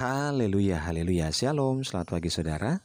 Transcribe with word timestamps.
Haleluya, 0.00 0.80
haleluya, 0.80 1.28
shalom, 1.28 1.84
selamat 1.84 2.16
pagi 2.16 2.32
saudara. 2.32 2.80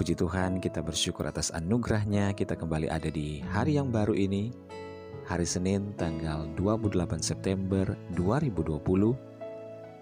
Puji 0.00 0.16
Tuhan 0.16 0.64
kita 0.64 0.80
bersyukur 0.80 1.28
atas 1.28 1.52
anugerahnya. 1.52 2.32
Kita 2.32 2.56
kembali 2.56 2.88
ada 2.88 3.12
di 3.12 3.44
hari 3.44 3.76
yang 3.76 3.92
baru 3.92 4.16
ini 4.16 4.48
Hari 5.28 5.44
Senin 5.44 5.92
tanggal 5.92 6.48
28 6.56 7.20
September 7.20 7.92
2020 8.16 9.12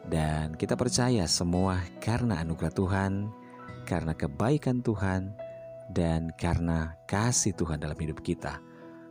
Dan 0.06 0.54
kita 0.54 0.79
percaya 0.79 1.27
semua 1.27 1.82
karena 1.98 2.46
anugerah 2.46 2.70
Tuhan 2.70 3.12
Karena 3.82 4.14
kebaikan 4.14 4.86
Tuhan 4.86 5.34
Dan 5.90 6.30
karena 6.38 6.94
kasih 7.10 7.58
Tuhan 7.58 7.82
dalam 7.82 7.98
hidup 7.98 8.22
kita 8.22 8.62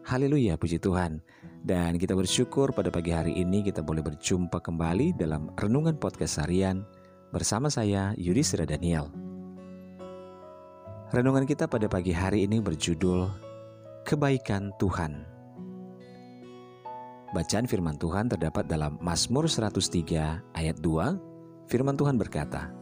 Haleluya, 0.04 0.60
puji 0.60 0.84
Tuhan 0.84 1.24
dan 1.64 1.96
kita 1.96 2.12
bersyukur 2.12 2.76
pada 2.76 2.92
pagi 2.92 3.16
hari 3.16 3.40
ini 3.40 3.64
kita 3.64 3.80
boleh 3.80 4.04
berjumpa 4.04 4.60
kembali 4.60 5.16
dalam 5.16 5.48
Renungan 5.56 5.96
Podcast 5.96 6.44
Harian 6.44 6.84
bersama 7.32 7.72
saya 7.72 8.12
Yudhistira 8.20 8.68
Daniel. 8.68 9.08
Renungan 11.16 11.48
kita 11.48 11.72
pada 11.72 11.88
pagi 11.88 12.12
hari 12.12 12.44
ini 12.44 12.60
berjudul 12.60 13.32
Kebaikan 14.04 14.76
Tuhan. 14.76 15.24
Bacaan 17.32 17.64
firman 17.64 17.96
Tuhan 17.96 18.28
terdapat 18.28 18.68
dalam 18.68 19.00
Mazmur 19.00 19.48
103 19.48 20.52
ayat 20.52 20.78
2. 20.84 21.72
Firman 21.72 21.96
Tuhan 21.96 22.20
berkata, 22.20 22.76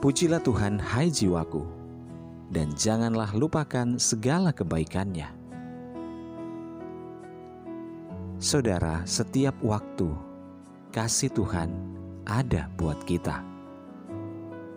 Pujilah 0.00 0.40
Tuhan 0.40 0.80
hai 0.80 1.12
jiwaku, 1.12 1.60
dan 2.48 2.72
janganlah 2.72 3.36
lupakan 3.36 4.00
segala 4.00 4.48
kebaikannya 4.48 5.43
Saudara, 8.44 9.00
setiap 9.08 9.56
waktu 9.64 10.04
kasih 10.92 11.32
Tuhan 11.32 11.72
ada 12.28 12.68
buat 12.76 13.00
kita. 13.08 13.40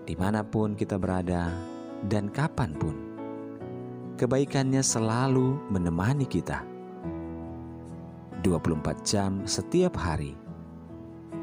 Di 0.08 0.16
mana 0.16 0.40
pun 0.40 0.72
kita 0.72 0.96
berada 0.96 1.52
dan 2.08 2.32
kapan 2.32 2.72
pun, 2.80 2.96
kebaikannya 4.16 4.80
selalu 4.80 5.60
menemani 5.68 6.24
kita. 6.24 6.64
24 8.40 9.04
jam 9.04 9.44
setiap 9.44 10.00
hari, 10.00 10.32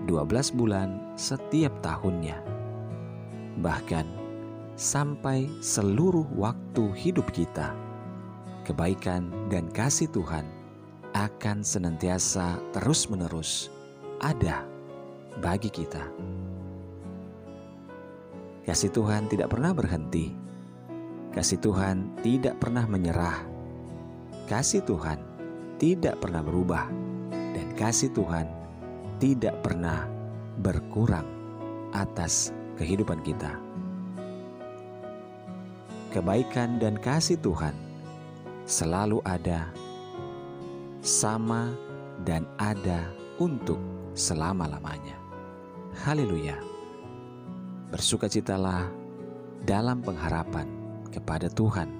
12 0.09 0.48
bulan 0.56 1.12
setiap 1.20 1.77
tahunnya. 1.84 2.41
Bahkan 3.61 4.06
sampai 4.81 5.44
seluruh 5.61 6.25
waktu 6.41 6.88
hidup 6.97 7.28
kita, 7.36 7.77
kebaikan 8.64 9.28
dan 9.53 9.69
kasih 9.77 10.09
Tuhan 10.09 10.64
akan 11.15 11.62
senantiasa 11.62 12.59
terus-menerus 12.75 13.70
ada 14.19 14.67
bagi 15.39 15.71
kita. 15.71 16.03
Kasih 18.67 18.91
Tuhan 18.91 19.31
tidak 19.31 19.55
pernah 19.55 19.71
berhenti. 19.71 20.34
Kasih 21.31 21.62
Tuhan 21.62 22.19
tidak 22.27 22.59
pernah 22.59 22.83
menyerah. 22.91 23.47
Kasih 24.51 24.83
Tuhan 24.83 25.23
tidak 25.79 26.19
pernah 26.23 26.43
berubah, 26.43 26.91
dan 27.31 27.67
kasih 27.78 28.11
Tuhan 28.15 28.47
tidak 29.23 29.55
pernah 29.62 30.06
berkurang 30.62 31.27
atas 31.95 32.51
kehidupan 32.78 33.23
kita. 33.23 33.59
Kebaikan 36.15 36.78
dan 36.78 36.95
kasih 36.99 37.39
Tuhan 37.43 37.75
selalu 38.65 39.19
ada 39.27 39.67
sama 41.05 41.77
dan 42.24 42.48
ada 42.56 43.05
untuk 43.36 43.77
selama-lamanya. 44.16 45.20
Haleluya. 46.00 46.56
Bersukacitalah 47.92 48.88
dalam 49.69 50.00
pengharapan 50.00 50.64
kepada 51.12 51.52
Tuhan 51.52 51.92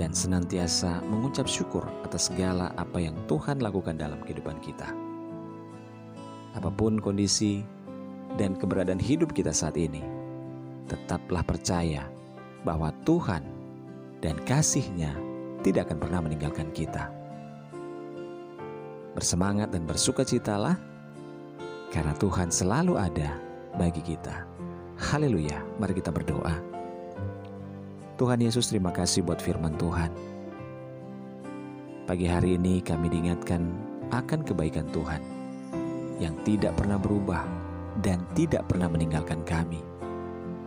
dan 0.00 0.16
senantiasa 0.16 1.04
mengucap 1.04 1.44
syukur 1.44 1.84
atas 2.08 2.32
segala 2.32 2.72
apa 2.80 2.96
yang 3.04 3.14
Tuhan 3.28 3.60
lakukan 3.60 4.00
dalam 4.00 4.24
kehidupan 4.24 4.56
kita. 4.64 4.88
Apa 6.56 6.72
pun 6.72 6.96
kondisi 6.98 7.60
dan 8.40 8.56
keberadaan 8.56 8.98
hidup 8.98 9.36
kita 9.36 9.52
saat 9.52 9.76
ini, 9.76 10.00
tetaplah 10.88 11.44
percaya 11.44 12.08
bahwa 12.64 12.90
Tuhan 13.04 13.44
dan 14.24 14.40
kasihnya 14.48 15.27
tidak 15.68 15.92
akan 15.92 16.00
pernah 16.00 16.20
meninggalkan 16.24 16.72
kita. 16.72 17.12
Bersemangat 19.12 19.68
dan 19.68 19.84
bersukacitalah 19.84 20.80
karena 21.92 22.16
Tuhan 22.16 22.48
selalu 22.48 22.96
ada 22.96 23.36
bagi 23.76 24.00
kita. 24.00 24.48
Haleluya, 24.96 25.60
mari 25.76 25.92
kita 25.92 26.08
berdoa. 26.08 26.56
Tuhan 28.16 28.40
Yesus 28.40 28.72
terima 28.72 28.90
kasih 28.96 29.22
buat 29.22 29.44
firman 29.44 29.76
Tuhan. 29.76 30.10
Pagi 32.08 32.24
hari 32.24 32.56
ini 32.56 32.80
kami 32.80 33.12
diingatkan 33.12 33.68
akan 34.08 34.40
kebaikan 34.48 34.88
Tuhan 34.88 35.20
yang 36.16 36.32
tidak 36.48 36.80
pernah 36.80 36.96
berubah 36.96 37.44
dan 38.00 38.24
tidak 38.32 38.64
pernah 38.64 38.88
meninggalkan 38.88 39.44
kami. 39.44 39.84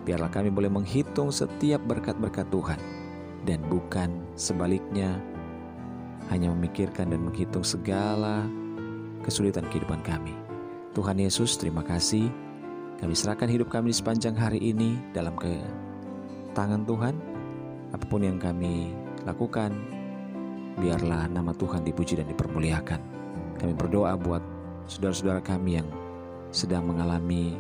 Biarlah 0.05 0.29
kami 0.29 0.53
boleh 0.53 0.69
menghitung 0.69 1.33
setiap 1.33 1.81
berkat-berkat 1.89 2.45
Tuhan 2.53 3.00
dan 3.45 3.61
bukan 3.67 4.09
sebaliknya 4.37 5.17
hanya 6.29 6.53
memikirkan 6.53 7.11
dan 7.11 7.25
menghitung 7.25 7.65
segala 7.65 8.45
kesulitan 9.25 9.65
kehidupan 9.69 10.01
kami. 10.05 10.33
Tuhan 10.91 11.17
Yesus, 11.17 11.55
terima 11.55 11.81
kasih. 11.81 12.27
Kami 12.99 13.13
serahkan 13.17 13.49
hidup 13.49 13.73
kami 13.73 13.89
di 13.89 13.97
sepanjang 13.97 14.37
hari 14.37 14.61
ini 14.61 14.99
dalam 15.15 15.33
ke 15.33 15.49
tangan 16.53 16.85
Tuhan. 16.85 17.15
Apa 17.91 18.05
pun 18.07 18.21
yang 18.23 18.37
kami 18.37 18.93
lakukan, 19.25 19.73
biarlah 20.79 21.27
nama 21.27 21.51
Tuhan 21.55 21.83
dipuji 21.83 22.19
dan 22.19 22.29
dipermuliakan. 22.29 23.01
Kami 23.57 23.73
berdoa 23.73 24.15
buat 24.15 24.43
saudara-saudara 24.85 25.41
kami 25.41 25.81
yang 25.81 25.87
sedang 26.51 26.87
mengalami 26.87 27.57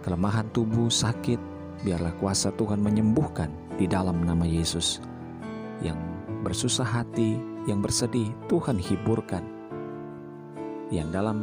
kelemahan 0.00 0.48
tubuh, 0.54 0.88
sakit, 0.88 1.38
biarlah 1.84 2.12
kuasa 2.20 2.52
Tuhan 2.54 2.80
menyembuhkan 2.80 3.48
di 3.80 3.88
dalam 3.88 4.20
nama 4.24 4.44
Yesus 4.44 5.00
yang 5.80 5.96
bersusah 6.44 6.84
hati, 6.84 7.40
yang 7.64 7.80
bersedih, 7.80 8.28
Tuhan 8.48 8.76
hiburkan. 8.76 9.44
Yang 10.90 11.08
dalam 11.14 11.38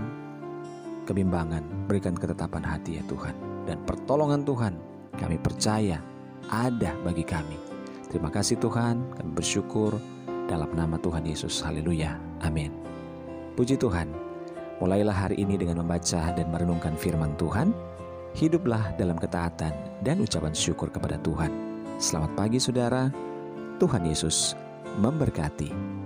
kebimbangan, 1.07 1.87
berikan 1.87 2.13
ketetapan 2.13 2.65
hati 2.65 2.99
ya 2.99 3.03
Tuhan. 3.07 3.33
Dan 3.65 3.81
pertolongan 3.83 4.43
Tuhan, 4.43 4.73
kami 5.15 5.37
percaya 5.39 5.99
ada 6.51 6.93
bagi 7.03 7.23
kami. 7.23 7.57
Terima 8.07 8.31
kasih 8.31 8.59
Tuhan, 8.59 9.17
kami 9.19 9.31
bersyukur 9.35 9.95
dalam 10.47 10.71
nama 10.75 10.95
Tuhan 10.99 11.27
Yesus. 11.27 11.59
Haleluya. 11.59 12.15
Amin. 12.43 12.71
Puji 13.57 13.75
Tuhan, 13.75 14.13
mulailah 14.79 15.15
hari 15.15 15.41
ini 15.41 15.57
dengan 15.57 15.83
membaca 15.83 16.31
dan 16.31 16.47
merenungkan 16.53 16.95
firman 16.95 17.33
Tuhan. 17.35 17.73
Hiduplah 18.37 18.93
dalam 19.01 19.17
ketaatan 19.17 19.73
dan 20.05 20.21
ucapan 20.21 20.53
syukur 20.53 20.93
kepada 20.93 21.17
Tuhan. 21.25 21.49
Selamat 21.97 22.37
pagi 22.37 22.61
saudara. 22.61 23.09
Tuhan 23.81 24.05
Yesus 24.05 24.53
memberkati. 25.01 25.96